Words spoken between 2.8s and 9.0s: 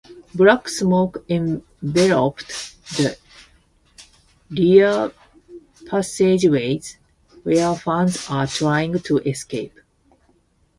the rear passageways, where fans were trying